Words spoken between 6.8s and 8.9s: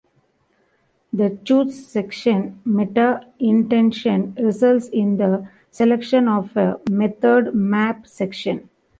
method map section.